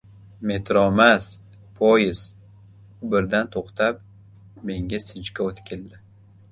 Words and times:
—Metromas, 0.51 1.27
poyiz,— 1.81 2.23
u 3.05 3.13
birdan 3.15 3.53
to‘xtab, 3.59 4.03
menga 4.73 5.03
sinchkov 5.11 5.55
tikildi. 5.63 6.05